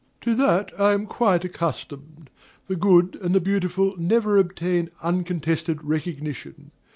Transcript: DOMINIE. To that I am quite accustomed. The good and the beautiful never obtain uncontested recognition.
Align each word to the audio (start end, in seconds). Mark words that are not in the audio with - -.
DOMINIE. 0.21 0.35
To 0.39 0.43
that 0.47 0.71
I 0.81 0.93
am 0.93 1.05
quite 1.05 1.43
accustomed. 1.45 2.31
The 2.65 2.75
good 2.75 3.19
and 3.21 3.35
the 3.35 3.39
beautiful 3.39 3.93
never 3.99 4.39
obtain 4.39 4.89
uncontested 5.03 5.83
recognition. 5.83 6.71